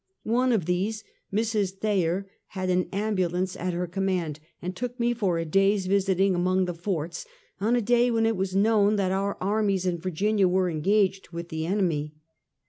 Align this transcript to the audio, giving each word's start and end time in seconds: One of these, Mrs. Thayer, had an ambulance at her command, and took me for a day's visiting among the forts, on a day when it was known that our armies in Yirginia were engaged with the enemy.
One 0.23 0.51
of 0.51 0.65
these, 0.65 1.03
Mrs. 1.31 1.73
Thayer, 1.77 2.27
had 2.47 2.71
an 2.71 2.89
ambulance 2.91 3.55
at 3.55 3.71
her 3.73 3.85
command, 3.85 4.39
and 4.59 4.75
took 4.75 4.99
me 4.99 5.13
for 5.13 5.37
a 5.37 5.45
day's 5.45 5.85
visiting 5.85 6.33
among 6.33 6.65
the 6.65 6.73
forts, 6.73 7.27
on 7.59 7.75
a 7.75 7.81
day 7.83 8.09
when 8.09 8.25
it 8.25 8.35
was 8.35 8.55
known 8.55 8.95
that 8.95 9.11
our 9.11 9.37
armies 9.39 9.85
in 9.85 9.99
Yirginia 9.99 10.47
were 10.49 10.71
engaged 10.71 11.29
with 11.29 11.49
the 11.49 11.67
enemy. 11.67 12.15